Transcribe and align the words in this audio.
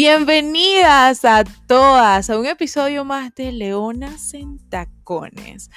Bienvenidas 0.00 1.24
a 1.24 1.42
todas 1.66 2.30
a 2.30 2.38
un 2.38 2.46
episodio 2.46 3.04
más 3.04 3.34
de 3.34 3.50
Leonas 3.50 4.32
en 4.32 4.60
Tacones. 4.68 5.72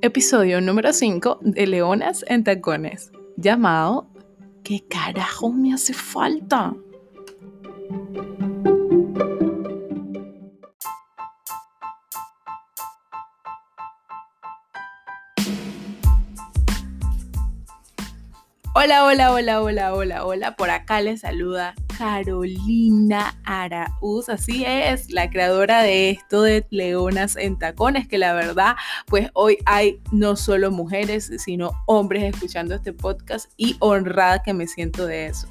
Episodio 0.00 0.60
número 0.60 0.92
5 0.92 1.40
de 1.42 1.66
Leonas 1.66 2.24
en 2.28 2.44
Tacones, 2.44 3.10
llamado 3.36 4.06
¿Qué 4.62 4.84
carajo 4.88 5.50
me 5.50 5.74
hace 5.74 5.92
falta? 5.92 6.76
Hola, 18.72 19.04
hola, 19.04 19.32
hola, 19.32 19.62
hola, 19.62 19.94
hola, 19.94 20.24
hola. 20.24 20.54
Por 20.54 20.70
acá 20.70 21.00
les 21.00 21.22
saluda 21.22 21.74
Carolina 21.98 23.36
Araúz. 23.42 24.28
Así 24.28 24.64
es, 24.64 25.10
la 25.10 25.28
creadora 25.28 25.82
de 25.82 26.10
esto 26.10 26.42
de 26.42 26.64
Leonas 26.70 27.34
en 27.34 27.58
Tacones, 27.58 28.06
que 28.06 28.16
la 28.16 28.32
verdad, 28.32 28.76
pues 29.06 29.28
hoy 29.34 29.58
hay 29.66 30.00
no 30.12 30.36
solo 30.36 30.70
mujeres, 30.70 31.32
sino 31.38 31.72
hombres 31.86 32.22
escuchando 32.32 32.76
este 32.76 32.92
podcast 32.92 33.50
y 33.56 33.74
honrada 33.80 34.44
que 34.44 34.54
me 34.54 34.68
siento 34.68 35.04
de 35.04 35.26
eso. 35.26 35.48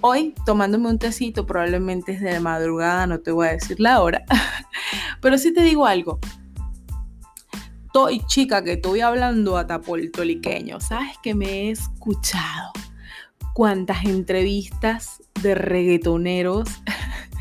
Hoy 0.00 0.34
tomándome 0.46 0.88
un 0.88 0.98
tecito, 0.98 1.44
probablemente 1.46 2.12
es 2.12 2.22
de 2.22 2.40
madrugada, 2.40 3.06
no 3.06 3.20
te 3.20 3.30
voy 3.30 3.48
a 3.48 3.52
decir 3.52 3.78
la 3.78 4.00
hora, 4.00 4.24
pero 5.20 5.36
sí 5.36 5.52
te 5.52 5.60
digo 5.60 5.84
algo, 5.84 6.18
y 8.10 8.20
chica 8.26 8.62
que 8.62 8.74
estoy 8.74 9.00
hablando 9.00 9.56
hasta 9.56 9.80
puertorriqueño, 9.80 10.80
sabes 10.80 11.16
que 11.22 11.34
me 11.34 11.46
he 11.46 11.70
escuchado 11.70 12.72
cuántas 13.54 14.04
entrevistas 14.04 15.22
de 15.42 15.54
reggaetoneros 15.54 16.68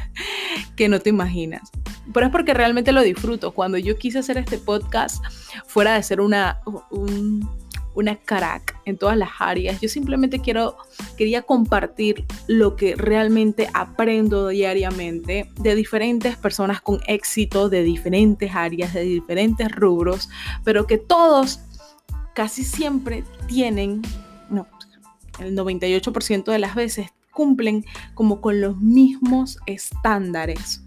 que 0.77 0.87
no 0.87 0.99
te 0.99 1.09
imaginas. 1.09 1.69
Pero 2.13 2.27
es 2.27 2.31
porque 2.31 2.53
realmente 2.53 2.93
lo 2.93 3.01
disfruto. 3.01 3.51
Cuando 3.51 3.77
yo 3.77 3.97
quise 3.97 4.19
hacer 4.19 4.37
este 4.37 4.57
podcast, 4.57 5.23
fuera 5.67 5.95
de 5.95 6.03
ser 6.03 6.21
una, 6.21 6.61
una 7.95 8.17
crack 8.17 8.77
en 8.85 8.97
todas 8.97 9.17
las 9.17 9.29
áreas. 9.39 9.81
Yo 9.81 9.89
simplemente 9.89 10.39
quiero, 10.39 10.77
quería 11.17 11.41
compartir 11.41 12.25
lo 12.47 12.75
que 12.75 12.95
realmente 12.95 13.67
aprendo 13.73 14.49
diariamente 14.49 15.49
de 15.59 15.75
diferentes 15.75 16.35
personas 16.37 16.81
con 16.81 16.99
éxito, 17.07 17.69
de 17.69 17.83
diferentes 17.83 18.53
áreas, 18.53 18.93
de 18.93 19.01
diferentes 19.01 19.71
rubros, 19.71 20.29
pero 20.63 20.85
que 20.85 20.97
todos 20.97 21.59
casi 22.33 22.63
siempre 22.63 23.23
tienen, 23.47 24.01
el 25.39 25.55
98% 25.57 26.45
de 26.45 26.59
las 26.59 26.75
veces 26.75 27.07
cumplen 27.31 27.83
como 28.13 28.39
con 28.39 28.61
los 28.61 28.77
mismos 28.77 29.57
estándares 29.65 30.84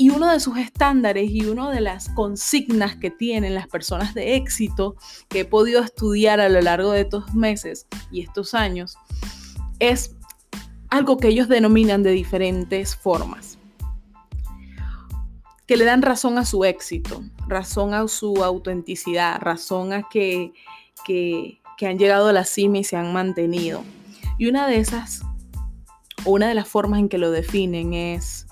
y 0.00 0.10
uno 0.10 0.30
de 0.30 0.38
sus 0.38 0.56
estándares 0.56 1.28
y 1.28 1.44
una 1.46 1.72
de 1.72 1.80
las 1.80 2.08
consignas 2.10 2.94
que 2.94 3.10
tienen 3.10 3.56
las 3.56 3.66
personas 3.66 4.14
de 4.14 4.36
éxito 4.36 4.94
que 5.28 5.40
he 5.40 5.44
podido 5.44 5.82
estudiar 5.82 6.38
a 6.38 6.48
lo 6.48 6.60
largo 6.60 6.92
de 6.92 7.00
estos 7.00 7.34
meses 7.34 7.88
y 8.12 8.22
estos 8.22 8.54
años 8.54 8.96
es 9.80 10.14
algo 10.88 11.16
que 11.16 11.26
ellos 11.26 11.48
denominan 11.48 12.04
de 12.04 12.12
diferentes 12.12 12.94
formas. 12.94 13.58
Que 15.66 15.76
le 15.76 15.84
dan 15.84 16.02
razón 16.02 16.38
a 16.38 16.44
su 16.44 16.64
éxito, 16.64 17.24
razón 17.48 17.92
a 17.92 18.06
su 18.06 18.44
autenticidad, 18.44 19.40
razón 19.40 19.92
a 19.92 20.04
que, 20.08 20.52
que, 21.04 21.60
que 21.76 21.88
han 21.88 21.98
llegado 21.98 22.28
a 22.28 22.32
la 22.32 22.44
cima 22.44 22.78
y 22.78 22.84
se 22.84 22.96
han 22.96 23.12
mantenido. 23.12 23.82
Y 24.38 24.46
una 24.46 24.68
de 24.68 24.78
esas, 24.78 25.22
una 26.24 26.46
de 26.46 26.54
las 26.54 26.68
formas 26.68 27.00
en 27.00 27.08
que 27.08 27.18
lo 27.18 27.32
definen 27.32 27.94
es 27.94 28.47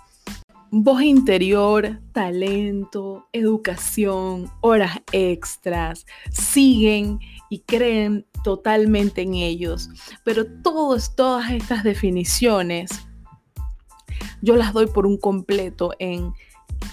voz 0.70 1.02
interior, 1.02 2.00
talento, 2.12 3.26
educación, 3.32 4.50
horas 4.60 5.00
extras, 5.12 6.06
siguen 6.30 7.18
y 7.50 7.60
creen 7.60 8.26
totalmente 8.44 9.22
en 9.22 9.34
ellos. 9.34 9.88
Pero 10.24 10.46
todas, 10.62 11.14
todas 11.16 11.50
estas 11.50 11.84
definiciones 11.84 12.90
yo 14.42 14.56
las 14.56 14.72
doy 14.72 14.86
por 14.86 15.06
un 15.06 15.16
completo 15.16 15.92
en 15.98 16.32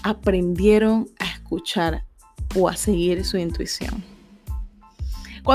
aprendieron 0.02 1.08
a 1.18 1.26
escuchar 1.26 2.04
o 2.54 2.68
a 2.68 2.76
seguir 2.76 3.24
su 3.24 3.36
intuición 3.36 4.13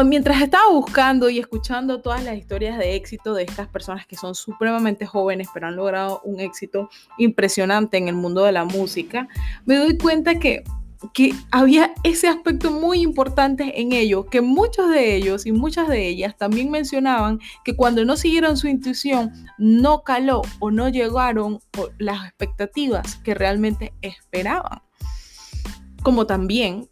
mientras 0.05 0.41
estaba 0.41 0.71
buscando 0.71 1.29
y 1.29 1.39
escuchando 1.39 2.01
todas 2.01 2.23
las 2.23 2.37
historias 2.37 2.77
de 2.77 2.95
éxito 2.95 3.33
de 3.33 3.43
estas 3.43 3.67
personas 3.67 4.05
que 4.05 4.15
son 4.15 4.35
supremamente 4.35 5.05
jóvenes, 5.05 5.47
pero 5.53 5.67
han 5.67 5.75
logrado 5.75 6.21
un 6.23 6.39
éxito 6.39 6.89
impresionante 7.17 7.97
en 7.97 8.07
el 8.07 8.15
mundo 8.15 8.43
de 8.43 8.51
la 8.51 8.65
música, 8.65 9.27
me 9.65 9.75
doy 9.75 9.97
cuenta 9.97 10.39
que 10.39 10.63
que 11.13 11.33
había 11.51 11.93
ese 12.03 12.27
aspecto 12.27 12.71
muy 12.71 13.01
importante 13.01 13.79
en 13.79 13.93
ellos, 13.93 14.25
que 14.29 14.41
muchos 14.41 14.89
de 14.89 15.15
ellos 15.15 15.45
y 15.45 15.51
muchas 15.51 15.87
de 15.87 16.07
ellas 16.07 16.35
también 16.37 16.69
mencionaban 16.69 17.39
que 17.63 17.75
cuando 17.75 18.03
no 18.03 18.17
siguieron 18.17 18.57
su 18.57 18.67
intuición, 18.67 19.31
no 19.57 20.03
caló 20.03 20.41
o 20.59 20.71
no 20.71 20.89
llegaron 20.89 21.59
las 21.99 22.25
expectativas 22.25 23.15
que 23.17 23.33
realmente 23.33 23.93
esperaban. 24.01 24.81
Como 26.03 26.25
también 26.25 26.89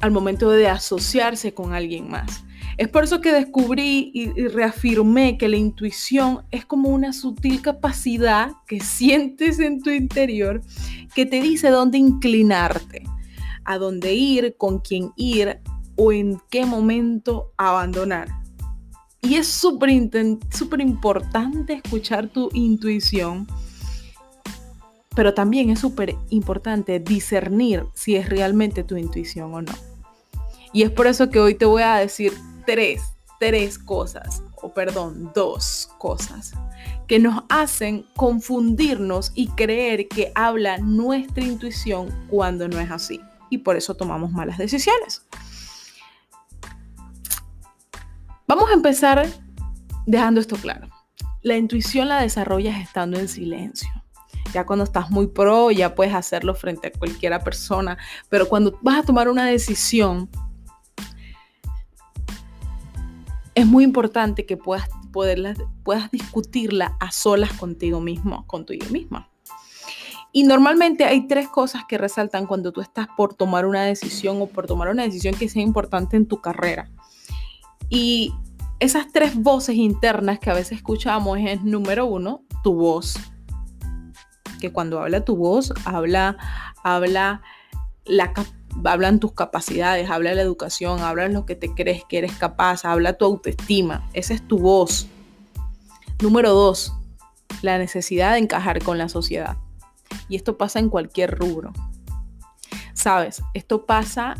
al 0.00 0.10
momento 0.10 0.50
de 0.50 0.68
asociarse 0.68 1.54
con 1.54 1.72
alguien 1.72 2.10
más. 2.10 2.44
Es 2.80 2.88
por 2.88 3.04
eso 3.04 3.20
que 3.20 3.32
descubrí 3.32 4.10
y, 4.14 4.30
reafirmé 4.48 5.36
que 5.36 5.48
la 5.48 5.58
intuición 5.58 6.46
es 6.50 6.64
como 6.64 6.88
una 6.88 7.12
sutil 7.12 7.60
capacidad 7.60 8.52
que 8.66 8.80
sientes 8.80 9.58
en 9.58 9.82
tu 9.82 9.90
interior 9.90 10.62
que 11.14 11.26
te 11.26 11.42
dice 11.42 11.68
dónde 11.68 11.98
inclinarte, 11.98 13.02
a 13.64 13.76
dónde 13.76 14.14
ir, 14.14 14.56
con 14.56 14.78
quién 14.78 15.12
ir 15.16 15.60
o 15.96 16.10
en 16.12 16.40
qué 16.50 16.64
momento 16.64 17.52
abandonar. 17.58 18.28
Y 19.20 19.34
es 19.34 19.46
súper 19.46 19.90
importante 20.80 21.74
escuchar 21.74 22.28
tu 22.28 22.48
intuición, 22.54 23.46
pero 25.14 25.34
también 25.34 25.68
es 25.68 25.80
súper 25.80 26.16
importante 26.30 26.98
discernir 26.98 27.84
si 27.92 28.16
es 28.16 28.30
realmente 28.30 28.82
tu 28.84 28.96
intuición 28.96 29.52
o 29.52 29.60
no. 29.60 29.89
Y 30.72 30.82
es 30.82 30.90
por 30.90 31.06
eso 31.06 31.30
que 31.30 31.40
hoy 31.40 31.54
te 31.54 31.64
voy 31.64 31.82
a 31.82 31.96
decir 31.96 32.32
tres, 32.64 33.02
tres 33.38 33.78
cosas, 33.78 34.42
o 34.62 34.72
perdón, 34.72 35.32
dos 35.34 35.90
cosas, 35.98 36.52
que 37.08 37.18
nos 37.18 37.42
hacen 37.48 38.06
confundirnos 38.14 39.32
y 39.34 39.48
creer 39.48 40.06
que 40.08 40.30
habla 40.34 40.78
nuestra 40.78 41.42
intuición 41.42 42.10
cuando 42.28 42.68
no 42.68 42.78
es 42.78 42.90
así. 42.90 43.20
Y 43.48 43.58
por 43.58 43.76
eso 43.76 43.94
tomamos 43.94 44.30
malas 44.30 44.58
decisiones. 44.58 45.26
Vamos 48.46 48.70
a 48.70 48.74
empezar 48.74 49.26
dejando 50.06 50.40
esto 50.40 50.56
claro. 50.56 50.88
La 51.42 51.56
intuición 51.56 52.08
la 52.08 52.20
desarrollas 52.20 52.80
estando 52.80 53.18
en 53.18 53.28
silencio. 53.28 53.88
Ya 54.52 54.66
cuando 54.66 54.84
estás 54.84 55.10
muy 55.10 55.28
pro, 55.28 55.70
ya 55.70 55.94
puedes 55.94 56.14
hacerlo 56.14 56.54
frente 56.54 56.88
a 56.88 56.98
cualquiera 56.98 57.38
persona, 57.40 57.96
pero 58.28 58.48
cuando 58.48 58.78
vas 58.82 58.98
a 58.98 59.02
tomar 59.04 59.28
una 59.28 59.46
decisión, 59.46 60.28
es 63.60 63.66
muy 63.66 63.84
importante 63.84 64.46
que 64.46 64.56
puedas, 64.56 64.88
puedas 65.12 66.10
discutirla 66.10 66.96
a 67.00 67.10
solas 67.12 67.52
contigo 67.52 68.00
mismo, 68.00 68.46
contigo 68.46 68.86
misma. 68.90 69.30
Y 70.32 70.44
normalmente 70.44 71.04
hay 71.04 71.26
tres 71.26 71.48
cosas 71.48 71.82
que 71.88 71.98
resaltan 71.98 72.46
cuando 72.46 72.72
tú 72.72 72.80
estás 72.80 73.08
por 73.16 73.34
tomar 73.34 73.66
una 73.66 73.82
decisión 73.82 74.40
o 74.40 74.46
por 74.46 74.66
tomar 74.66 74.88
una 74.88 75.02
decisión 75.02 75.34
que 75.34 75.48
sea 75.48 75.62
importante 75.62 76.16
en 76.16 76.26
tu 76.26 76.40
carrera. 76.40 76.88
Y 77.88 78.32
esas 78.78 79.12
tres 79.12 79.34
voces 79.34 79.74
internas 79.76 80.38
que 80.38 80.50
a 80.50 80.54
veces 80.54 80.78
escuchamos 80.78 81.38
es, 81.40 81.62
número 81.62 82.06
uno, 82.06 82.42
tu 82.62 82.74
voz. 82.74 83.14
Que 84.60 84.72
cuando 84.72 85.00
habla 85.00 85.24
tu 85.24 85.36
voz, 85.36 85.72
habla, 85.84 86.36
habla 86.84 87.42
la 88.04 88.32
capacidad 88.32 88.59
hablan 88.84 89.20
tus 89.20 89.32
capacidades, 89.32 90.10
habla 90.10 90.34
la 90.34 90.42
educación, 90.42 91.00
habla 91.00 91.28
lo 91.28 91.46
que 91.46 91.56
te 91.56 91.74
crees 91.74 92.04
que 92.08 92.18
eres 92.18 92.32
capaz, 92.32 92.84
habla 92.84 93.14
tu 93.14 93.24
autoestima, 93.24 94.08
esa 94.12 94.34
es 94.34 94.46
tu 94.46 94.58
voz. 94.58 95.06
Número 96.20 96.52
dos, 96.52 96.92
la 97.62 97.78
necesidad 97.78 98.32
de 98.32 98.38
encajar 98.38 98.82
con 98.82 98.98
la 98.98 99.08
sociedad. 99.08 99.56
Y 100.28 100.36
esto 100.36 100.58
pasa 100.58 100.78
en 100.78 100.88
cualquier 100.88 101.38
rubro. 101.38 101.72
Sabes, 102.94 103.42
esto 103.54 103.86
pasa 103.86 104.34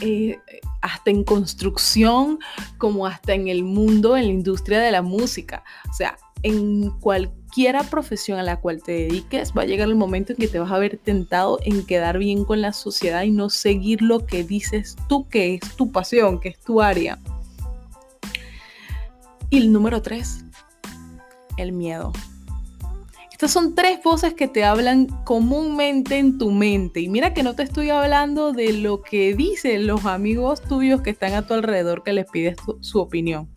eh, 0.00 0.38
hasta 0.80 1.10
en 1.10 1.24
construcción 1.24 2.38
como 2.78 3.06
hasta 3.06 3.34
en 3.34 3.48
el 3.48 3.64
mundo, 3.64 4.16
en 4.16 4.26
la 4.26 4.32
industria 4.32 4.80
de 4.80 4.90
la 4.90 5.02
música. 5.02 5.64
O 5.90 5.92
sea, 5.92 6.16
en 6.44 6.90
cualquier 7.00 7.76
profesión 7.90 8.38
a 8.38 8.42
la 8.42 8.60
cual 8.60 8.82
te 8.82 8.92
dediques, 8.92 9.52
va 9.56 9.62
a 9.62 9.64
llegar 9.64 9.88
el 9.88 9.96
momento 9.96 10.32
en 10.32 10.38
que 10.38 10.46
te 10.46 10.58
vas 10.58 10.70
a 10.70 10.78
ver 10.78 11.00
tentado 11.02 11.58
en 11.62 11.84
quedar 11.86 12.18
bien 12.18 12.44
con 12.44 12.60
la 12.60 12.74
sociedad 12.74 13.22
y 13.22 13.30
no 13.30 13.48
seguir 13.48 14.02
lo 14.02 14.26
que 14.26 14.44
dices 14.44 14.94
tú 15.08 15.26
que 15.26 15.54
es 15.54 15.76
tu 15.76 15.90
pasión, 15.90 16.38
que 16.38 16.50
es 16.50 16.60
tu 16.60 16.82
área. 16.82 17.18
Y 19.48 19.56
el 19.56 19.72
número 19.72 20.02
tres, 20.02 20.44
el 21.56 21.72
miedo. 21.72 22.12
Estas 23.32 23.50
son 23.50 23.74
tres 23.74 24.00
voces 24.04 24.34
que 24.34 24.46
te 24.46 24.64
hablan 24.64 25.06
comúnmente 25.24 26.18
en 26.18 26.36
tu 26.36 26.50
mente. 26.50 27.00
Y 27.00 27.08
mira 27.08 27.32
que 27.32 27.42
no 27.42 27.54
te 27.54 27.62
estoy 27.62 27.88
hablando 27.88 28.52
de 28.52 28.74
lo 28.74 29.00
que 29.02 29.34
dicen 29.34 29.86
los 29.86 30.04
amigos 30.04 30.60
tuyos 30.60 31.00
que 31.00 31.10
están 31.10 31.32
a 31.32 31.46
tu 31.46 31.54
alrededor 31.54 32.02
que 32.02 32.12
les 32.12 32.30
pides 32.30 32.56
su 32.80 33.00
opinión. 33.00 33.48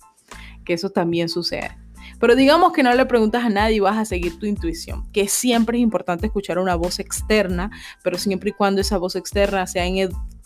Que 0.63 0.73
eso 0.73 0.89
también 0.89 1.27
sucede. 1.27 1.71
Pero 2.19 2.35
digamos 2.35 2.73
que 2.73 2.83
no 2.83 2.93
le 2.93 3.05
preguntas 3.05 3.43
a 3.43 3.49
nadie 3.49 3.75
y 3.75 3.79
vas 3.79 3.97
a 3.97 4.05
seguir 4.05 4.39
tu 4.39 4.45
intuición, 4.45 5.09
que 5.11 5.27
siempre 5.27 5.77
es 5.77 5.83
importante 5.83 6.25
escuchar 6.27 6.57
una 6.59 6.75
voz 6.75 6.99
externa, 6.99 7.69
pero 8.03 8.17
siempre 8.17 8.49
y 8.49 8.53
cuando 8.53 8.81
esa 8.81 8.97
voz 8.97 9.15
externa 9.15 9.67
sea, 9.67 9.85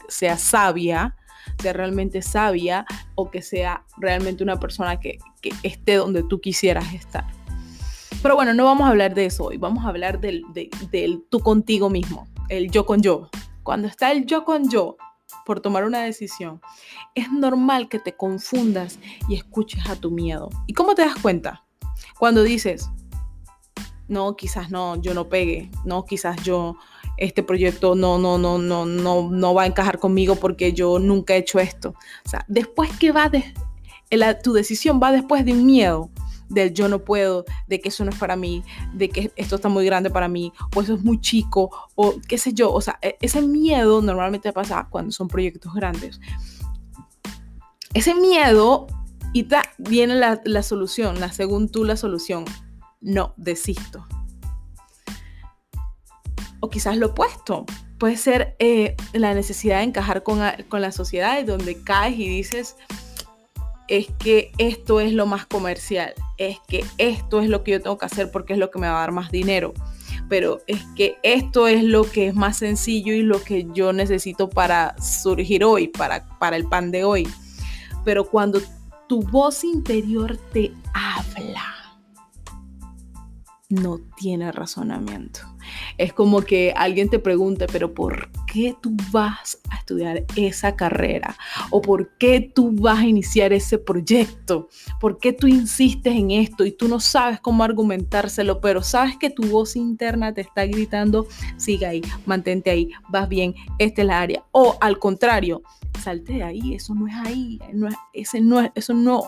sea 0.09 0.38
sabia, 0.38 1.15
sea 1.62 1.73
realmente 1.73 2.21
sabia 2.21 2.85
o 3.15 3.31
que 3.31 3.41
sea 3.41 3.83
realmente 3.97 4.44
una 4.44 4.59
persona 4.59 5.00
que, 5.00 5.19
esté 5.63 5.95
donde 5.95 6.23
tú 6.23 6.41
quisieras 6.41 6.94
estar. 6.94 7.25
Pero 8.21 8.35
bueno, 8.35 8.53
no 8.53 8.65
vamos 8.65 8.85
a 8.85 8.91
hablar 8.91 9.15
de 9.15 9.25
eso 9.25 9.45
hoy, 9.45 9.57
vamos 9.57 9.85
a 9.85 9.89
hablar 9.89 10.19
del, 10.19 10.44
del 10.91 11.24
tú 11.29 11.39
contigo 11.39 11.89
mismo, 11.89 12.27
el 12.50 12.69
yo 12.69 12.85
con 12.85 13.01
yo. 13.01 13.29
Cuando 13.63 13.88
está 13.88 14.12
el 14.12 14.25
yo 14.25 14.44
con 14.44 14.69
yo, 14.69 14.97
por 15.45 15.59
tomar 15.59 15.83
una 15.85 16.01
decisión, 16.03 16.61
es 17.15 17.31
normal 17.31 17.89
que 17.89 17.99
te 17.99 18.15
confundas 18.15 18.99
y 19.27 19.35
escuches 19.35 19.88
a 19.89 19.95
tu 19.95 20.11
miedo. 20.11 20.49
¿Y 20.67 20.73
cómo 20.73 20.95
te 20.95 21.03
das 21.03 21.15
cuenta? 21.21 21.63
Cuando 22.19 22.43
dices, 22.43 22.89
no, 24.07 24.35
quizás 24.35 24.69
no, 24.69 25.01
yo 25.01 25.13
no 25.13 25.29
pegue, 25.29 25.71
no, 25.85 26.05
quizás 26.05 26.41
yo, 26.43 26.75
este 27.17 27.43
proyecto 27.43 27.95
no, 27.95 28.17
no, 28.17 28.38
no, 28.38 28.57
no, 28.57 28.85
no, 28.85 29.29
no 29.29 29.53
va 29.53 29.63
a 29.63 29.67
encajar 29.67 29.99
conmigo 29.99 30.35
porque 30.35 30.73
yo 30.73 30.99
nunca 30.99 31.35
he 31.35 31.38
hecho 31.38 31.59
esto. 31.59 31.93
O 32.25 32.29
sea, 32.29 32.45
después 32.47 32.91
que 32.97 33.11
va, 33.11 33.29
de, 33.29 33.53
tu 34.43 34.53
decisión 34.53 34.99
va 35.01 35.11
después 35.11 35.45
de 35.45 35.53
un 35.53 35.65
miedo 35.65 36.09
del 36.51 36.74
yo 36.74 36.88
no 36.88 37.00
puedo, 37.00 37.45
de 37.68 37.80
que 37.80 37.89
eso 37.89 38.03
no 38.06 38.12
es 38.12 38.18
para 38.18 38.36
mí, 38.36 38.63
de 38.94 39.09
que 39.09 39.31
esto 39.36 39.56
está 39.56 39.69
muy 39.69 39.86
grande 39.86 40.09
para 40.09 40.27
mí, 40.27 40.51
o 40.75 40.81
eso 40.81 40.94
es 40.95 41.03
muy 41.03 41.19
chico, 41.19 41.71
o 41.95 42.15
qué 42.27 42.38
sé 42.38 42.53
yo. 42.53 42.71
O 42.71 42.81
sea, 42.81 43.00
e, 43.01 43.18
ese 43.21 43.42
miedo 43.42 44.01
normalmente 44.01 44.51
pasa 44.53 44.88
cuando 44.89 45.12
son 45.12 45.27
proyectos 45.27 45.74
grandes. 45.74 46.19
Ese 47.94 48.15
miedo, 48.15 48.88
y 49.33 49.48
viene 49.77 50.15
la, 50.15 50.42
la 50.45 50.63
solución, 50.63 51.19
la 51.19 51.31
según 51.31 51.69
tú 51.69 51.83
la 51.83 51.95
solución. 51.95 52.45
No, 53.00 53.33
desisto. 53.38 54.06
O 56.59 56.69
quizás 56.69 56.98
lo 56.98 57.07
opuesto. 57.07 57.65
Puede 57.98 58.18
ser 58.18 58.56
eh, 58.59 58.95
la 59.13 59.33
necesidad 59.33 59.77
de 59.77 59.83
encajar 59.83 60.24
con, 60.24 60.39
con 60.69 60.81
la 60.81 60.92
sociedad, 60.92 61.44
donde 61.44 61.81
caes 61.83 62.18
y 62.18 62.27
dices, 62.27 62.75
es 63.91 64.07
que 64.19 64.53
esto 64.57 65.01
es 65.01 65.11
lo 65.11 65.25
más 65.25 65.45
comercial, 65.45 66.13
es 66.38 66.59
que 66.65 66.85
esto 66.97 67.41
es 67.41 67.49
lo 67.49 67.61
que 67.61 67.71
yo 67.71 67.81
tengo 67.81 67.97
que 67.97 68.05
hacer 68.05 68.31
porque 68.31 68.53
es 68.53 68.59
lo 68.59 68.71
que 68.71 68.79
me 68.79 68.88
va 68.88 68.95
a 68.95 68.99
dar 69.01 69.11
más 69.11 69.31
dinero, 69.31 69.73
pero 70.29 70.61
es 70.65 70.81
que 70.95 71.17
esto 71.23 71.67
es 71.67 71.83
lo 71.83 72.09
que 72.09 72.27
es 72.27 72.33
más 72.33 72.57
sencillo 72.57 73.13
y 73.13 73.21
lo 73.21 73.43
que 73.43 73.67
yo 73.73 73.91
necesito 73.91 74.49
para 74.49 74.95
surgir 75.01 75.65
hoy, 75.65 75.89
para, 75.89 76.25
para 76.39 76.55
el 76.55 76.69
pan 76.69 76.89
de 76.91 77.03
hoy. 77.03 77.27
Pero 78.05 78.23
cuando 78.23 78.61
tu 79.09 79.23
voz 79.23 79.65
interior 79.65 80.38
te 80.53 80.71
habla, 80.93 81.99
no 83.67 83.99
tiene 84.15 84.53
razonamiento. 84.53 85.50
Es 85.97 86.13
como 86.13 86.41
que 86.41 86.73
alguien 86.75 87.09
te 87.09 87.19
pregunte, 87.19 87.67
pero 87.67 87.93
¿por 87.93 88.29
qué 88.51 88.75
tú 88.81 88.95
vas 89.11 89.59
a 89.69 89.77
estudiar 89.77 90.25
esa 90.35 90.75
carrera? 90.75 91.38
¿O 91.69 91.81
por 91.81 92.17
qué 92.17 92.41
tú 92.41 92.71
vas 92.71 92.99
a 92.99 93.05
iniciar 93.05 93.53
ese 93.53 93.77
proyecto? 93.77 94.69
¿Por 94.99 95.19
qué 95.19 95.33
tú 95.33 95.47
insistes 95.47 96.13
en 96.15 96.31
esto 96.31 96.65
y 96.65 96.71
tú 96.71 96.88
no 96.88 96.99
sabes 96.99 97.39
cómo 97.39 97.63
argumentárselo, 97.63 98.61
pero 98.61 98.83
sabes 98.83 99.17
que 99.17 99.29
tu 99.29 99.43
voz 99.43 99.75
interna 99.75 100.33
te 100.33 100.41
está 100.41 100.65
gritando, 100.65 101.27
siga 101.57 101.89
ahí, 101.89 102.01
mantente 102.25 102.69
ahí, 102.69 102.89
vas 103.09 103.27
bien, 103.27 103.55
esta 103.79 104.01
es 104.01 104.07
la 104.07 104.21
área. 104.21 104.43
O 104.51 104.77
al 104.81 104.99
contrario, 104.99 105.63
salte 106.01 106.33
de 106.33 106.43
ahí, 106.43 106.75
eso 106.75 106.93
no 106.93 107.07
es 107.07 107.15
ahí, 107.15 107.59
ese 108.13 108.41
no 108.41 108.59
es, 108.59 108.71
eso 108.75 108.93
no. 108.93 109.23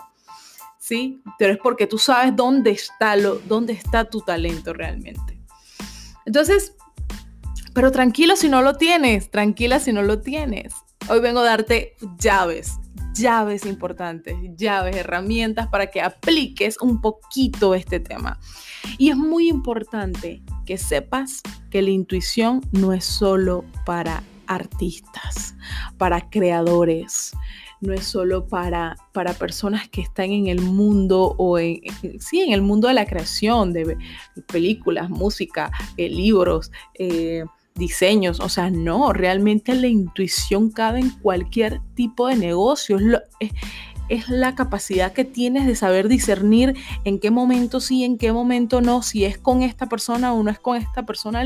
¿Sí? 0.80 1.21
Pero 1.39 1.54
es 1.54 1.60
porque 1.60 1.88
tú 1.88 1.98
sabes 1.98 2.36
dónde 2.36 2.71
está, 2.71 3.15
lo, 3.15 3.36
dónde 3.36 3.71
está 3.71 4.04
tu 4.04 4.19
talento 4.19 4.74
realmente. 4.74 5.43
Entonces, 6.25 6.75
pero 7.74 7.92
tranquilo 7.92 8.36
si 8.36 8.50
no 8.50 8.62
lo 8.62 8.75
tienes, 8.75 9.31
tranquila 9.31 9.80
si 9.80 9.94
no 9.94 10.02
lo 10.04 10.22
tienes. 10.22 10.74
Hoy 11.10 11.20
vengo 11.20 11.40
a 11.40 11.44
darte 11.44 11.96
llaves, 12.18 12.80
llaves 13.14 13.66
importantes, 13.66 14.36
llaves, 14.56 14.96
herramientas 14.96 15.68
para 15.68 15.88
que 15.88 16.02
apliques 16.02 16.78
un 16.81 17.02
poquito 17.02 17.75
este 17.75 18.00
tema. 18.00 18.40
Y 18.98 19.10
es 19.10 19.18
muy 19.18 19.50
importante 19.50 20.42
que 20.66 20.78
sepas 20.78 21.42
que 21.70 21.81
la 21.81 21.90
intuición 21.90 22.62
no 22.72 22.94
es 22.94 23.06
solo 23.06 23.66
para 23.86 24.24
artistas, 24.48 25.56
para 25.98 26.30
creadores, 26.30 27.31
no 27.83 27.94
es 27.94 28.06
solo 28.06 28.47
para, 28.47 28.95
para 29.12 29.33
personas 29.33 29.88
que 29.89 30.01
están 30.01 30.31
en 30.31 30.47
el 30.47 30.62
mundo 30.62 31.35
o 31.38 31.59
en, 31.59 31.81
sí, 32.19 32.41
en 32.41 32.53
el 32.53 32.62
mundo 32.62 32.88
de 32.88 32.94
la 32.94 33.06
creación 33.06 33.74
de 33.74 33.97
películas, 34.47 35.09
música, 35.09 35.71
eh, 35.97 36.09
libros, 36.09 36.71
eh, 36.97 37.44
diseños. 37.75 38.39
O 38.39 38.50
sea, 38.50 38.69
no, 38.71 39.13
realmente 39.13 39.75
la 39.75 39.88
intuición 39.88 40.71
cabe 40.71 41.00
en 41.01 41.09
cualquier 41.09 41.81
tipo 41.95 42.27
de 42.27 42.35
negocio. 42.35 42.97
Es, 43.39 43.51
es 44.09 44.29
la 44.29 44.56
capacidad 44.56 45.13
que 45.13 45.25
tienes 45.25 45.65
de 45.65 45.75
saber 45.75 46.07
discernir 46.07 46.75
en 47.03 47.19
qué 47.19 47.31
momento 47.31 47.79
sí, 47.79 48.03
en 48.03 48.18
qué 48.18 48.31
momento 48.31 48.81
no, 48.81 49.01
si 49.01 49.25
es 49.25 49.38
con 49.38 49.62
esta 49.62 49.88
persona 49.88 50.33
o 50.33 50.44
no 50.44 50.51
es 50.51 50.59
con 50.59 50.77
esta 50.77 51.06
persona, 51.06 51.44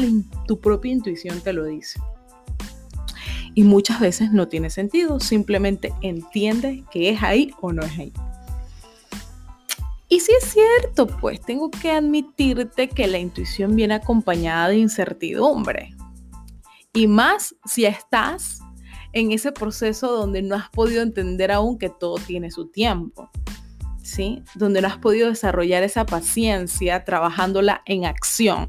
tu 0.48 0.60
propia 0.60 0.92
intuición 0.92 1.42
te 1.42 1.54
lo 1.54 1.66
dice 1.66 2.00
y 3.58 3.64
muchas 3.64 4.00
veces 4.00 4.32
no 4.32 4.48
tiene 4.48 4.70
sentido, 4.70 5.20
simplemente 5.20 5.92
entiende 6.02 6.84
que 6.92 7.10
es 7.10 7.24
ahí 7.24 7.56
o 7.60 7.74
no 7.74 7.82
es 7.82 7.98
ahí. 7.98 8.14
Y 10.08 10.20
si 10.20 10.32
es 10.32 10.44
cierto, 10.44 11.08
pues 11.08 11.42
tengo 11.42 11.72
que 11.72 11.90
admitirte 11.90 12.88
que 12.88 13.08
la 13.08 13.18
intuición 13.18 13.76
viene 13.76 13.96
acompañada 13.96 14.68
de 14.68 14.78
incertidumbre. 14.78 15.96
Y 16.94 17.08
más 17.08 17.56
si 17.66 17.86
estás 17.86 18.60
en 19.12 19.32
ese 19.32 19.52
proceso 19.52 20.12
donde 20.12 20.44
no 20.44 20.54
has 20.54 20.70
podido 20.70 21.02
entender 21.02 21.52
aún 21.52 21.80
que 21.80 21.90
todo 21.90 22.20
tiene 22.20 22.52
su 22.52 22.68
tiempo. 22.68 23.32
¿Sí? 24.04 24.44
Donde 24.54 24.84
no 24.84 24.88
has 24.88 25.00
podido 25.00 25.30
desarrollar 25.30 25.82
esa 25.82 26.06
paciencia 26.06 27.04
trabajándola 27.06 27.82
en 27.88 28.06
acción. 28.06 28.68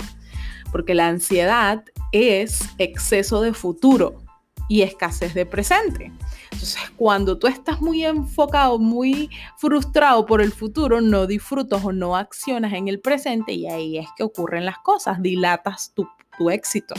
Porque 0.73 0.95
la 0.95 1.09
ansiedad 1.09 1.85
es 2.11 2.63
exceso 2.79 3.43
de 3.43 3.53
futuro 3.53 4.27
y 4.69 4.83
escasez 4.83 5.35
de 5.35 5.47
presente. 5.47 6.13
Entonces, 6.53 6.81
cuando 6.97 7.39
tú 7.39 7.47
estás 7.47 7.81
muy 7.81 8.05
enfocado, 8.05 8.79
muy 8.79 9.31
frustrado 9.57 10.27
por 10.27 10.41
el 10.41 10.53
futuro, 10.53 11.01
no 11.01 11.27
disfrutas 11.27 11.85
o 11.85 11.93
no 11.93 12.17
accionas 12.17 12.73
en 12.75 12.89
el 12.89 13.01
presente 13.01 13.53
y 13.53 13.67
ahí 13.67 13.99
es 13.99 14.09
que 14.17 14.23
ocurren 14.23 14.65
las 14.65 14.79
cosas, 14.79 15.21
dilatas 15.23 15.93
tu, 15.95 16.07
éxito. 16.51 16.95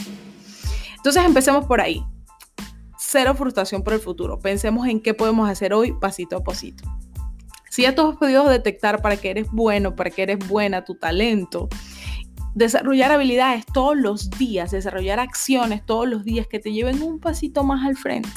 Entonces, 0.96 1.24
empecemos 1.24 1.64
por 1.64 1.80
ahí. 1.80 2.04
Cero 2.98 3.34
frustración 3.34 3.82
por 3.82 3.94
el 3.94 4.00
futuro. 4.00 4.38
Pensemos 4.38 4.86
en 4.86 5.00
qué 5.00 5.14
podemos 5.14 5.48
hacer 5.48 5.72
hoy 5.72 5.94
pasito 5.98 6.36
a 6.36 6.44
pasito. 6.44 6.84
Si 7.70 7.82
ya 7.82 7.94
tú 7.94 8.06
has 8.06 8.16
podido 8.18 8.46
detectar 8.48 9.00
para 9.00 9.16
que 9.16 9.30
eres 9.30 9.46
bueno, 9.50 9.96
para 9.96 10.10
que 10.10 10.24
eres 10.24 10.46
buena, 10.46 10.84
tu 10.84 10.96
talento, 10.96 11.68
desarrollar 12.54 13.12
habilidades 13.12 13.64
todos 13.66 13.96
los 13.96 14.30
días, 14.30 14.70
desarrollar 14.70 15.20
acciones 15.20 15.84
todos 15.84 16.08
los 16.08 16.24
días 16.24 16.46
que 16.46 16.58
te 16.58 16.72
lleven 16.72 17.02
un 17.02 17.20
pasito 17.20 17.64
más 17.64 17.86
al 17.86 17.96
frente. 17.96 18.30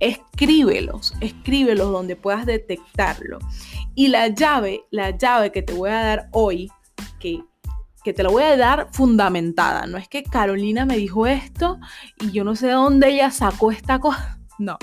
Escríbelos, 0.00 1.14
escríbelos 1.20 1.90
donde 1.90 2.16
puedas 2.16 2.46
detectarlo. 2.46 3.38
Y 3.94 4.08
la 4.08 4.28
llave, 4.28 4.84
la 4.90 5.10
llave 5.10 5.52
que 5.52 5.62
te 5.62 5.72
voy 5.72 5.90
a 5.90 6.04
dar 6.04 6.28
hoy, 6.32 6.70
que, 7.18 7.42
que 8.04 8.12
te 8.12 8.22
la 8.22 8.30
voy 8.30 8.44
a 8.44 8.56
dar 8.56 8.88
fundamentada, 8.92 9.86
no 9.86 9.98
es 9.98 10.08
que 10.08 10.22
Carolina 10.22 10.86
me 10.86 10.96
dijo 10.96 11.26
esto 11.26 11.78
y 12.20 12.30
yo 12.30 12.44
no 12.44 12.56
sé 12.56 12.68
de 12.68 12.72
dónde 12.72 13.10
ella 13.10 13.30
sacó 13.30 13.70
esta 13.72 13.98
cosa. 13.98 14.38
No, 14.58 14.78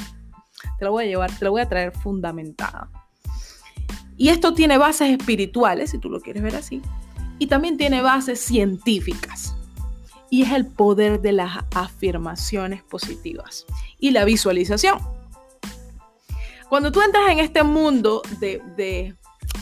te 0.78 0.86
la 0.86 0.92
voy 0.92 1.06
a 1.06 1.08
llevar, 1.08 1.32
te 1.32 1.46
la 1.46 1.52
voy 1.52 1.62
a 1.62 1.70
traer 1.70 1.92
fundamentada. 1.92 2.90
Y 4.18 4.30
esto 4.30 4.54
tiene 4.54 4.78
bases 4.78 5.12
espirituales, 5.12 5.92
si 5.92 5.98
tú 5.98 6.10
lo 6.10 6.20
quieres 6.20 6.44
ver 6.44 6.56
así, 6.58 6.82
y 7.40 7.48
también 7.48 7.78
tiene 7.78 8.02
bases 8.02 8.40
científicas. 8.40 9.56
Y 10.30 10.44
es 10.44 10.52
el 10.52 10.68
poder 10.68 11.22
de 11.22 11.32
las 11.32 11.66
afirmaciones 11.74 12.84
positivas 12.84 13.66
y 13.98 14.12
la 14.12 14.26
visualización. 14.26 15.00
Cuando 16.70 16.92
tú 16.92 17.02
entras 17.02 17.32
en 17.32 17.40
este 17.40 17.64
mundo 17.64 18.22
de, 18.40 19.16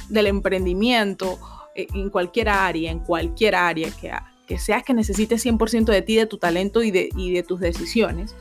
del 0.10 0.27
emprendimiento, 0.27 1.39
eh, 1.74 1.88
en 1.93 2.10
cualquier 2.10 2.50
área, 2.50 2.91
en 2.91 3.00
cualquier 3.00 3.55
área 3.55 3.89
que, 3.91 4.12
que 4.46 4.60
seas 4.60 4.84
que 4.84 4.93
necesites 4.93 5.46
100% 5.46 5.86
de 5.86 6.01
ti, 6.01 6.15
de 6.17 6.25
tu 6.25 6.38
talento 6.38 6.84
y 6.84 6.91
de, 6.91 7.07
y 7.15 7.31
de 7.31 7.43
tus 7.43 7.62
decisiones, 7.62 8.36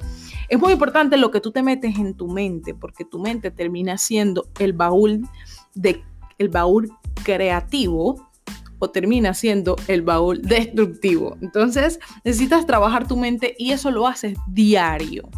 es 0.48 0.58
muy 0.58 0.72
importante 0.72 1.16
lo 1.16 1.30
que 1.30 1.40
tú 1.40 1.52
te 1.52 1.62
metes 1.62 1.96
en 1.96 2.14
tu 2.14 2.28
mente, 2.28 2.74
porque 2.74 3.04
tu 3.04 3.20
mente 3.20 3.50
termina 3.52 3.98
siendo 3.98 4.48
el 4.58 4.72
baúl 4.72 5.28
de 5.74 6.02
el 6.38 6.48
baúl 6.48 6.92
creativo 7.24 8.28
o 8.78 8.90
termina 8.90 9.34
siendo 9.34 9.76
el 9.88 10.02
baúl 10.02 10.42
destructivo. 10.42 11.36
Entonces 11.40 11.98
necesitas 12.24 12.66
trabajar 12.66 13.06
tu 13.06 13.16
mente 13.16 13.54
y 13.58 13.72
eso 13.72 13.90
lo 13.90 14.06
haces 14.06 14.36
diario. 14.48 15.28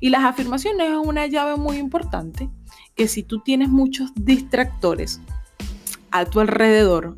Y 0.00 0.10
las 0.10 0.24
afirmaciones 0.24 0.90
es 0.90 0.96
una 0.96 1.26
llave 1.26 1.56
muy 1.56 1.78
importante 1.78 2.50
que 2.94 3.08
si 3.08 3.22
tú 3.22 3.40
tienes 3.40 3.68
muchos 3.68 4.10
distractores 4.14 5.20
a 6.10 6.24
tu 6.24 6.40
alrededor 6.40 7.16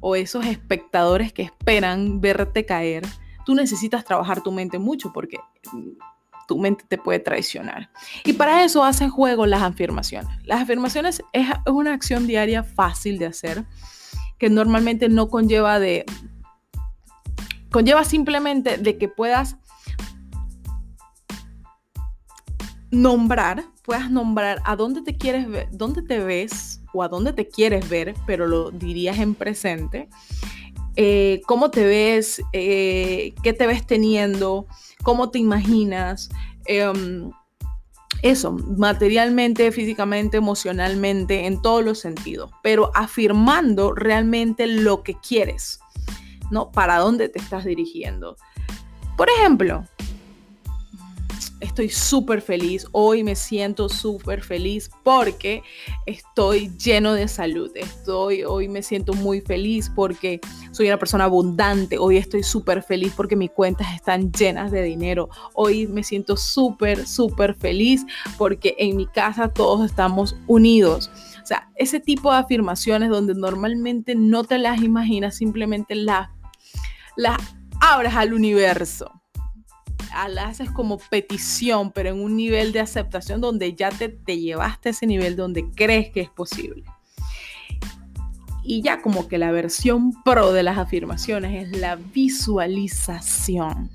o 0.00 0.16
esos 0.16 0.44
espectadores 0.46 1.32
que 1.32 1.42
esperan 1.42 2.20
verte 2.20 2.66
caer, 2.66 3.06
tú 3.44 3.54
necesitas 3.54 4.04
trabajar 4.04 4.42
tu 4.42 4.52
mente 4.52 4.78
mucho 4.78 5.12
porque 5.12 5.38
tu 6.46 6.58
mente 6.58 6.84
te 6.88 6.98
puede 6.98 7.18
traicionar. 7.18 7.90
Y 8.24 8.34
para 8.34 8.64
eso 8.64 8.84
hacen 8.84 9.10
juego 9.10 9.46
las 9.46 9.62
afirmaciones. 9.62 10.30
Las 10.44 10.62
afirmaciones 10.62 11.22
es 11.32 11.48
una 11.66 11.92
acción 11.92 12.26
diaria 12.26 12.62
fácil 12.62 13.18
de 13.18 13.26
hacer 13.26 13.64
que 14.38 14.50
normalmente 14.50 15.08
no 15.08 15.28
conlleva 15.28 15.78
de 15.78 16.04
conlleva 17.70 18.04
simplemente 18.04 18.78
de 18.78 18.96
que 18.96 19.08
puedas 19.08 19.56
nombrar, 22.90 23.64
puedas 23.82 24.10
nombrar 24.10 24.62
a 24.64 24.76
dónde 24.76 25.02
te 25.02 25.16
quieres 25.16 25.48
ver, 25.48 25.68
dónde 25.72 26.02
te 26.02 26.18
ves 26.20 26.80
o 26.92 27.02
a 27.02 27.08
dónde 27.08 27.32
te 27.32 27.48
quieres 27.48 27.88
ver, 27.88 28.14
pero 28.26 28.46
lo 28.46 28.70
dirías 28.70 29.18
en 29.18 29.34
presente. 29.34 30.08
Eh, 30.96 31.42
cómo 31.46 31.70
te 31.70 31.84
ves, 31.84 32.40
eh, 32.52 33.34
qué 33.42 33.52
te 33.52 33.66
ves 33.66 33.86
teniendo, 33.86 34.66
cómo 35.02 35.30
te 35.30 35.38
imaginas. 35.38 36.30
Em, 36.64 37.30
eso, 38.30 38.52
materialmente, 38.52 39.70
físicamente, 39.72 40.36
emocionalmente, 40.38 41.46
en 41.46 41.60
todos 41.62 41.84
los 41.84 41.98
sentidos, 41.98 42.50
pero 42.62 42.90
afirmando 42.94 43.92
realmente 43.92 44.66
lo 44.66 45.02
que 45.02 45.14
quieres, 45.14 45.80
¿no? 46.50 46.70
Para 46.70 46.98
dónde 46.98 47.28
te 47.28 47.38
estás 47.38 47.64
dirigiendo. 47.64 48.36
Por 49.16 49.28
ejemplo, 49.30 49.84
estoy 51.60 51.88
súper 51.88 52.42
feliz, 52.42 52.86
hoy 52.92 53.24
me 53.24 53.34
siento 53.34 53.88
súper 53.88 54.42
feliz 54.42 54.90
porque 55.02 55.62
estoy 56.04 56.70
lleno 56.76 57.14
de 57.14 57.28
salud, 57.28 57.70
estoy, 57.74 58.44
hoy 58.44 58.68
me 58.68 58.82
siento 58.82 59.14
muy 59.14 59.40
feliz 59.40 59.90
porque 59.94 60.40
soy 60.72 60.88
una 60.88 60.98
persona 60.98 61.24
abundante, 61.24 61.98
hoy 61.98 62.18
estoy 62.18 62.42
súper 62.42 62.82
feliz 62.82 63.12
porque 63.16 63.36
mis 63.36 63.50
cuentas 63.50 63.94
están 63.94 64.32
llenas 64.32 64.70
de 64.70 64.82
dinero, 64.82 65.28
hoy 65.54 65.86
me 65.86 66.02
siento 66.02 66.36
súper, 66.36 67.06
súper 67.06 67.54
feliz 67.54 68.04
porque 68.36 68.74
en 68.78 68.96
mi 68.96 69.06
casa 69.06 69.48
todos 69.48 69.84
estamos 69.86 70.36
unidos. 70.46 71.10
O 71.42 71.46
sea, 71.46 71.70
ese 71.76 72.00
tipo 72.00 72.32
de 72.32 72.38
afirmaciones 72.38 73.08
donde 73.08 73.34
normalmente 73.34 74.14
no 74.14 74.44
te 74.44 74.58
las 74.58 74.82
imaginas, 74.82 75.36
simplemente 75.36 75.94
las, 75.94 76.28
las 77.16 77.38
abres 77.80 78.14
al 78.14 78.34
universo 78.34 79.15
la 80.28 80.46
haces 80.46 80.70
como 80.70 80.98
petición, 80.98 81.92
pero 81.92 82.10
en 82.10 82.20
un 82.20 82.36
nivel 82.36 82.72
de 82.72 82.80
aceptación 82.80 83.40
donde 83.40 83.74
ya 83.74 83.90
te, 83.90 84.08
te 84.08 84.38
llevaste 84.38 84.88
a 84.88 84.92
ese 84.92 85.06
nivel 85.06 85.36
donde 85.36 85.70
crees 85.74 86.10
que 86.10 86.20
es 86.20 86.30
posible. 86.30 86.84
Y 88.62 88.82
ya 88.82 89.00
como 89.00 89.28
que 89.28 89.38
la 89.38 89.52
versión 89.52 90.12
pro 90.24 90.52
de 90.52 90.62
las 90.62 90.78
afirmaciones 90.78 91.66
es 91.66 91.78
la 91.78 91.96
visualización. 91.96 93.90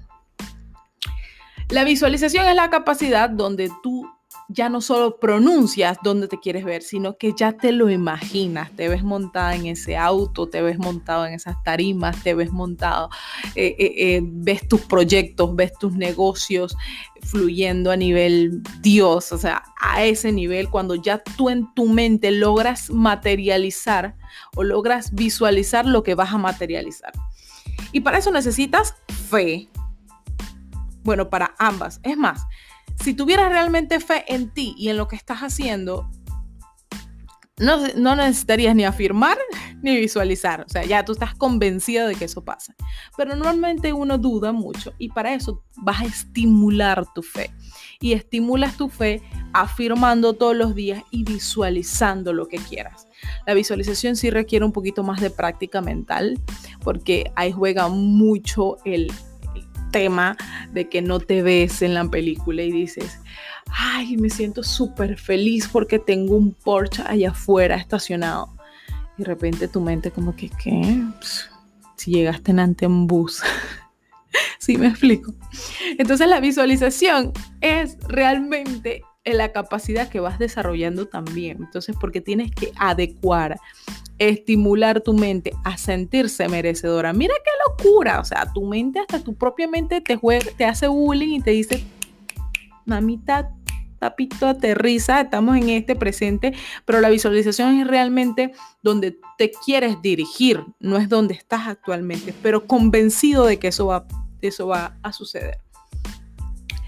La 1.69 1.83
visualización 1.83 2.47
es 2.47 2.55
la 2.55 2.69
capacidad 2.69 3.29
donde 3.29 3.69
tú 3.83 4.09
ya 4.53 4.69
no 4.69 4.81
solo 4.81 5.17
pronuncias 5.17 5.97
dónde 6.03 6.27
te 6.27 6.39
quieres 6.39 6.65
ver, 6.65 6.81
sino 6.83 7.17
que 7.17 7.33
ya 7.33 7.53
te 7.53 7.71
lo 7.71 7.89
imaginas, 7.89 8.71
te 8.71 8.89
ves 8.89 9.03
montada 9.03 9.55
en 9.55 9.65
ese 9.67 9.97
auto, 9.97 10.47
te 10.47 10.61
ves 10.61 10.77
montado 10.77 11.25
en 11.25 11.33
esas 11.33 11.61
tarimas, 11.63 12.21
te 12.23 12.33
ves 12.33 12.51
montado, 12.51 13.09
eh, 13.55 13.75
eh, 13.77 13.93
eh, 13.97 14.21
ves 14.23 14.67
tus 14.67 14.81
proyectos, 14.81 15.55
ves 15.55 15.73
tus 15.79 15.93
negocios 15.93 16.75
fluyendo 17.21 17.91
a 17.91 17.95
nivel 17.95 18.61
Dios, 18.81 19.31
o 19.31 19.37
sea, 19.37 19.63
a 19.79 20.03
ese 20.03 20.31
nivel, 20.31 20.69
cuando 20.69 20.95
ya 20.95 21.19
tú 21.37 21.49
en 21.49 21.73
tu 21.73 21.87
mente 21.87 22.31
logras 22.31 22.89
materializar 22.89 24.15
o 24.55 24.63
logras 24.63 25.13
visualizar 25.13 25.85
lo 25.85 26.03
que 26.03 26.15
vas 26.15 26.33
a 26.33 26.37
materializar. 26.37 27.11
Y 27.91 28.01
para 28.01 28.17
eso 28.17 28.31
necesitas 28.31 28.95
fe. 29.29 29.69
Bueno, 31.03 31.29
para 31.29 31.55
ambas. 31.57 31.99
Es 32.03 32.15
más, 32.15 32.45
si 33.03 33.13
tuvieras 33.13 33.49
realmente 33.49 33.99
fe 33.99 34.23
en 34.27 34.53
ti 34.53 34.75
y 34.77 34.89
en 34.89 34.97
lo 34.97 35.07
que 35.07 35.15
estás 35.15 35.39
haciendo, 35.39 36.09
no, 37.61 38.15
necesitarías 38.15 38.75
ni 38.75 38.85
afirmar 38.85 39.37
ni 39.81 39.95
visualizar. 39.95 40.61
O 40.61 40.69
sea, 40.69 40.83
ya 40.83 41.05
tú 41.05 41.13
estás 41.13 41.35
convencido 41.35 42.07
de 42.07 42.15
que 42.15 42.25
eso 42.25 42.43
pasa. 42.43 42.75
Pero 43.17 43.35
normalmente 43.35 43.93
uno 43.93 44.17
duda 44.17 44.51
mucho 44.51 44.93
y 44.97 45.09
para 45.09 45.33
eso 45.33 45.63
vas 45.77 46.01
a 46.01 46.05
estimular 46.05 47.05
tu 47.13 47.21
fe. 47.21 47.51
Y 47.99 48.13
estimulas 48.13 48.77
tu 48.77 48.89
fe 48.89 49.21
afirmando 49.53 50.33
todos 50.33 50.55
los 50.55 50.73
días 50.73 51.03
y 51.11 51.23
visualizando 51.23 52.33
lo 52.33 52.47
que 52.47 52.57
quieras. 52.57 53.07
La 53.45 53.53
visualización 53.53 54.15
sí 54.15 54.31
requiere 54.31 54.65
un 54.65 54.71
poquito 54.71 55.03
más 55.03 55.21
de 55.21 55.29
práctica 55.29 55.81
mental 55.81 56.39
porque 56.83 57.31
ahí 57.35 57.51
juega 57.51 57.87
mucho 57.89 58.77
el 58.85 59.11
tema 59.91 60.37
de 60.71 60.89
que 60.89 61.01
no 61.01 61.19
te 61.19 61.43
ves 61.43 61.81
en 61.81 61.93
la 61.93 62.05
película 62.09 62.63
y 62.63 62.71
dices, 62.71 63.19
ay, 63.67 64.17
me 64.17 64.29
siento 64.29 64.63
súper 64.63 65.17
feliz 65.17 65.67
porque 65.71 65.99
tengo 65.99 66.35
un 66.35 66.53
Porsche 66.53 67.03
allá 67.05 67.31
afuera 67.31 67.75
estacionado. 67.75 68.55
Y 69.17 69.23
de 69.23 69.25
repente 69.25 69.67
tu 69.67 69.81
mente 69.81 70.11
como 70.11 70.35
que, 70.35 70.49
¿qué? 70.63 71.03
si 72.01 72.11
llegaste 72.11 72.51
en 72.51 73.07
bus. 73.07 73.43
¿Sí 74.59 74.77
me 74.77 74.87
explico? 74.87 75.33
Entonces 75.97 76.27
la 76.27 76.39
visualización 76.39 77.31
es 77.61 77.97
realmente 78.07 79.03
la 79.23 79.51
capacidad 79.51 80.09
que 80.09 80.19
vas 80.19 80.39
desarrollando 80.39 81.07
también. 81.07 81.57
Entonces, 81.59 81.95
porque 81.99 82.21
tienes 82.21 82.51
que 82.51 82.71
adecuar 82.77 83.59
estimular 84.29 85.01
tu 85.01 85.13
mente 85.13 85.51
a 85.63 85.77
sentirse 85.77 86.47
merecedora. 86.47 87.11
Mira 87.11 87.33
qué 87.43 87.51
locura, 87.67 88.19
o 88.19 88.23
sea, 88.23 88.51
tu 88.53 88.65
mente, 88.65 88.99
hasta 88.99 89.19
tu 89.19 89.33
propia 89.33 89.67
mente 89.67 89.99
te, 89.99 90.19
te 90.57 90.65
hace 90.65 90.87
bullying 90.87 91.39
y 91.39 91.41
te 91.41 91.51
dice, 91.51 91.83
mamita, 92.85 93.51
papito, 93.97 94.47
aterriza, 94.47 95.21
estamos 95.21 95.57
en 95.57 95.69
este 95.69 95.95
presente, 95.95 96.53
pero 96.85 97.01
la 97.01 97.09
visualización 97.09 97.79
es 97.79 97.87
realmente 97.87 98.51
donde 98.83 99.17
te 99.39 99.51
quieres 99.65 99.99
dirigir, 100.03 100.63
no 100.79 100.97
es 100.97 101.09
donde 101.09 101.33
estás 101.33 101.67
actualmente, 101.67 102.31
pero 102.43 102.67
convencido 102.67 103.45
de 103.47 103.57
que 103.57 103.69
eso 103.69 103.87
va, 103.87 104.05
eso 104.41 104.67
va 104.67 104.97
a 105.01 105.13
suceder. 105.13 105.57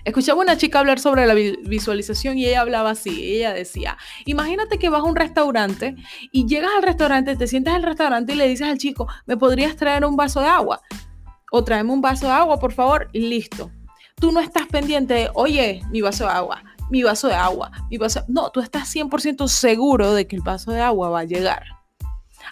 Escuchaba 0.05 0.41
una 0.41 0.57
chica 0.57 0.79
hablar 0.79 0.99
sobre 0.99 1.25
la 1.25 1.33
visualización 1.33 2.37
y 2.37 2.45
ella 2.45 2.61
hablaba 2.61 2.89
así, 2.89 3.35
ella 3.35 3.53
decía, 3.53 3.97
imagínate 4.25 4.77
que 4.77 4.89
vas 4.89 4.99
a 4.99 5.05
un 5.05 5.15
restaurante 5.15 5.95
y 6.31 6.45
llegas 6.45 6.71
al 6.75 6.83
restaurante, 6.83 7.37
te 7.37 7.47
sientas 7.47 7.75
al 7.75 7.83
restaurante 7.83 8.33
y 8.33 8.35
le 8.35 8.49
dices 8.49 8.67
al 8.67 8.77
chico, 8.77 9.07
¿me 9.25 9.37
podrías 9.37 9.77
traer 9.77 10.03
un 10.03 10.17
vaso 10.17 10.41
de 10.41 10.47
agua? 10.47 10.81
O 11.51 11.63
tráeme 11.63 11.93
un 11.93 12.01
vaso 12.01 12.25
de 12.25 12.33
agua, 12.33 12.59
por 12.59 12.73
favor, 12.73 13.07
y 13.13 13.19
listo. 13.29 13.71
Tú 14.15 14.33
no 14.33 14.41
estás 14.41 14.67
pendiente 14.67 15.13
de, 15.13 15.29
oye, 15.35 15.81
mi 15.89 16.01
vaso 16.01 16.25
de 16.25 16.31
agua, 16.31 16.63
mi 16.89 17.01
vaso 17.03 17.29
de 17.29 17.35
agua, 17.35 17.71
mi 17.89 17.97
vaso... 17.97 18.25
No, 18.27 18.49
tú 18.49 18.59
estás 18.59 18.93
100% 18.93 19.47
seguro 19.47 20.13
de 20.13 20.27
que 20.27 20.35
el 20.35 20.41
vaso 20.41 20.71
de 20.71 20.81
agua 20.81 21.09
va 21.09 21.19
a 21.21 21.25
llegar. 21.25 21.63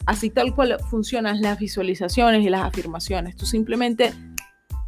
Así 0.06 0.30
tal 0.30 0.56
cual 0.56 0.78
funcionan 0.90 1.42
las 1.42 1.60
visualizaciones 1.60 2.46
y 2.46 2.50
las 2.50 2.62
afirmaciones. 2.62 3.36
Tú 3.36 3.46
simplemente 3.46 4.14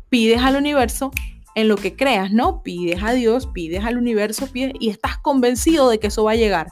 pides 0.10 0.42
al 0.42 0.56
universo 0.56 1.12
en 1.56 1.68
lo 1.68 1.76
que 1.76 1.96
creas, 1.96 2.32
¿no? 2.32 2.64
Pides 2.64 3.04
a 3.04 3.14
Dios, 3.14 3.48
pides 3.48 3.84
al 3.84 3.98
universo, 3.98 4.48
pides 4.48 4.74
y 4.80 4.90
estás 4.90 5.18
convencido 5.18 5.90
de 5.90 6.00
que 6.00 6.08
eso 6.08 6.24
va 6.24 6.32
a 6.32 6.36
llegar. 6.36 6.72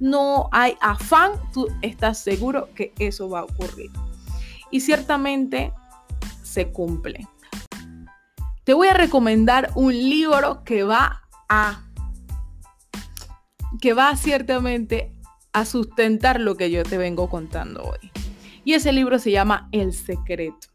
No 0.00 0.48
hay 0.52 0.76
afán, 0.80 1.32
tú 1.52 1.68
estás 1.82 2.18
seguro 2.18 2.68
que 2.74 2.92
eso 2.98 3.28
va 3.28 3.40
a 3.40 3.44
ocurrir. 3.44 3.90
Y 4.70 4.80
ciertamente 4.80 5.72
se 6.42 6.68
cumple. 6.68 7.26
Te 8.64 8.74
voy 8.74 8.88
a 8.88 8.94
recomendar 8.94 9.70
un 9.74 9.92
libro 9.92 10.64
que 10.64 10.84
va 10.84 11.22
a 11.48 11.80
que 13.80 13.92
va 13.92 14.16
ciertamente 14.16 15.12
a 15.52 15.64
sustentar 15.64 16.40
lo 16.40 16.56
que 16.56 16.70
yo 16.70 16.84
te 16.84 16.96
vengo 16.96 17.28
contando 17.28 17.82
hoy. 17.82 18.10
Y 18.64 18.72
ese 18.72 18.92
libro 18.92 19.18
se 19.18 19.30
llama 19.30 19.68
El 19.72 19.92
secreto 19.92 20.73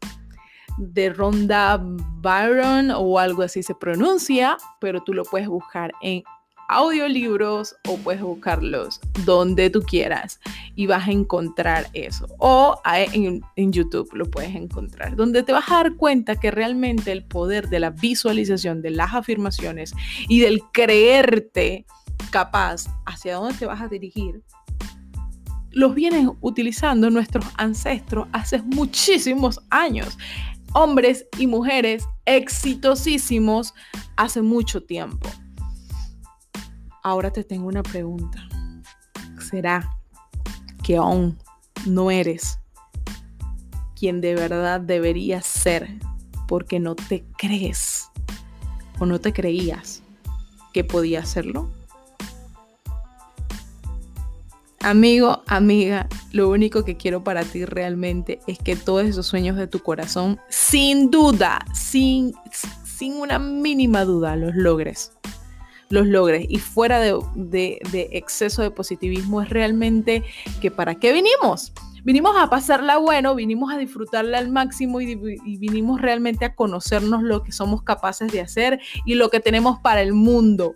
de 0.78 1.10
Ronda 1.10 1.80
Byron 1.80 2.90
o 2.90 3.18
algo 3.18 3.42
así 3.42 3.62
se 3.62 3.74
pronuncia, 3.74 4.56
pero 4.80 5.02
tú 5.02 5.14
lo 5.14 5.24
puedes 5.24 5.48
buscar 5.48 5.92
en 6.02 6.22
audiolibros 6.70 7.74
o 7.88 7.96
puedes 7.96 8.22
buscarlos 8.22 9.00
donde 9.24 9.70
tú 9.70 9.82
quieras 9.82 10.38
y 10.76 10.86
vas 10.86 11.08
a 11.08 11.10
encontrar 11.10 11.88
eso. 11.94 12.26
O 12.38 12.80
en, 12.84 13.42
en, 13.56 13.72
YouTube 13.72 14.08
lo 14.12 14.30
puedes 14.30 14.54
encontrar, 14.54 15.16
donde 15.16 15.42
te 15.42 15.52
vas 15.52 15.68
a 15.68 15.76
dar 15.76 15.96
cuenta 15.96 16.36
que 16.36 16.52
realmente 16.52 17.10
el 17.10 17.24
poder 17.24 17.68
de 17.68 17.80
la 17.80 17.90
visualización, 17.90 18.82
de 18.82 18.90
las 18.90 19.14
afirmaciones 19.14 19.92
y 20.28 20.40
del 20.40 20.62
creerte 20.72 21.86
capaz 22.30 22.86
hacia 23.04 23.34
dónde 23.34 23.58
te 23.58 23.66
vas 23.66 23.80
a 23.80 23.88
dirigir 23.88 24.42
los 25.72 25.94
vienen 25.94 26.32
utilizando 26.40 27.10
nuestros 27.10 27.44
ancestros 27.56 28.28
hace 28.32 28.60
muchísimos 28.62 29.60
años. 29.70 30.18
Hombres 30.72 31.26
y 31.36 31.46
mujeres 31.46 32.04
exitosísimos 32.26 33.74
hace 34.16 34.40
mucho 34.40 34.82
tiempo. 34.82 35.28
Ahora 37.02 37.32
te 37.32 37.42
tengo 37.42 37.66
una 37.66 37.82
pregunta. 37.82 38.38
¿Será 39.50 39.90
que 40.84 40.96
aún 40.96 41.38
no 41.86 42.10
eres 42.10 42.58
quien 43.98 44.20
de 44.20 44.34
verdad 44.34 44.80
deberías 44.80 45.44
ser 45.44 45.88
porque 46.46 46.78
no 46.78 46.94
te 46.94 47.24
crees 47.36 48.08
o 49.00 49.06
no 49.06 49.18
te 49.18 49.32
creías 49.32 50.02
que 50.72 50.84
podía 50.84 51.20
hacerlo? 51.20 51.68
Amigo, 54.82 55.42
amiga, 55.46 56.08
lo 56.32 56.48
único 56.48 56.86
que 56.86 56.96
quiero 56.96 57.22
para 57.22 57.44
ti 57.44 57.66
realmente 57.66 58.40
es 58.46 58.58
que 58.58 58.76
todos 58.76 59.04
esos 59.04 59.26
sueños 59.26 59.58
de 59.58 59.66
tu 59.66 59.80
corazón, 59.80 60.40
sin 60.48 61.10
duda, 61.10 61.58
sin, 61.74 62.32
sin 62.82 63.16
una 63.16 63.38
mínima 63.38 64.06
duda, 64.06 64.36
los 64.36 64.54
logres. 64.54 65.12
Los 65.90 66.06
logres. 66.06 66.46
Y 66.48 66.60
fuera 66.60 66.98
de, 66.98 68.08
exceso 68.12 68.62
de 68.62 68.70
positivismo 68.70 69.42
es 69.42 69.50
realmente 69.50 70.24
que 70.62 70.70
para 70.70 70.94
qué 70.94 71.12
vinimos. 71.12 71.74
Vinimos 72.02 72.34
a 72.38 72.48
pasarla 72.48 72.96
bueno, 72.96 73.34
vinimos 73.34 73.70
a 73.74 73.76
disfrutarla 73.76 74.38
al 74.38 74.50
máximo 74.50 75.02
y, 75.02 75.10
y, 75.44 75.58
vinimos 75.58 76.00
realmente 76.00 76.46
a 76.46 76.54
conocernos 76.54 77.22
lo 77.22 77.42
que 77.42 77.52
somos 77.52 77.82
capaces 77.82 78.32
de 78.32 78.40
hacer 78.40 78.80
y 79.04 79.16
lo 79.16 79.28
que 79.28 79.40
tenemos 79.40 79.78
para 79.80 80.00
el 80.00 80.14
mundo 80.14 80.72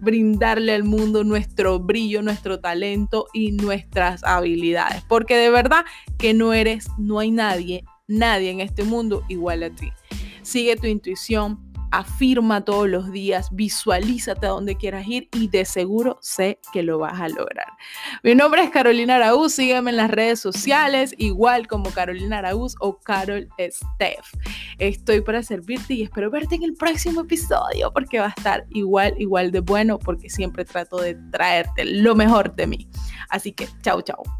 brindarle 0.00 0.74
al 0.74 0.84
mundo 0.84 1.24
nuestro 1.24 1.78
brillo, 1.78 2.22
nuestro 2.22 2.60
talento 2.60 3.26
y 3.32 3.52
nuestras 3.52 4.24
habilidades. 4.24 5.02
Porque 5.08 5.36
de 5.36 5.50
verdad 5.50 5.84
que 6.18 6.34
no 6.34 6.52
eres, 6.52 6.88
no 6.98 7.18
hay 7.18 7.30
nadie, 7.30 7.84
nadie 8.06 8.50
en 8.50 8.60
este 8.60 8.84
mundo 8.84 9.22
igual 9.28 9.62
a 9.62 9.70
ti. 9.70 9.92
Sigue 10.42 10.76
tu 10.76 10.86
intuición, 10.86 11.67
afirma 11.90 12.64
todos 12.64 12.88
los 12.88 13.10
días, 13.12 13.48
visualízate 13.52 14.46
a 14.46 14.50
donde 14.50 14.76
quieras 14.76 15.06
ir 15.06 15.28
y 15.32 15.48
de 15.48 15.64
seguro 15.64 16.18
sé 16.20 16.60
que 16.72 16.82
lo 16.82 16.98
vas 16.98 17.20
a 17.20 17.28
lograr. 17.28 17.66
Mi 18.22 18.34
nombre 18.34 18.62
es 18.62 18.70
Carolina 18.70 19.16
Araúz, 19.16 19.54
sígueme 19.54 19.90
en 19.90 19.96
las 19.96 20.10
redes 20.10 20.40
sociales, 20.40 21.14
igual 21.18 21.66
como 21.66 21.90
Carolina 21.90 22.38
Araúz 22.38 22.74
o 22.80 22.98
Carol 22.98 23.48
Steph. 23.58 24.32
Estoy 24.78 25.20
para 25.20 25.42
servirte 25.42 25.94
y 25.94 26.02
espero 26.02 26.30
verte 26.30 26.54
en 26.54 26.62
el 26.62 26.74
próximo 26.74 27.22
episodio 27.22 27.92
porque 27.92 28.20
va 28.20 28.26
a 28.26 28.34
estar 28.36 28.66
igual, 28.70 29.14
igual 29.18 29.50
de 29.50 29.60
bueno 29.60 29.98
porque 29.98 30.30
siempre 30.30 30.64
trato 30.64 30.98
de 30.98 31.14
traerte 31.30 31.84
lo 31.84 32.14
mejor 32.14 32.54
de 32.54 32.66
mí. 32.66 32.88
Así 33.28 33.52
que, 33.52 33.68
chao, 33.82 34.02
chao. 34.02 34.37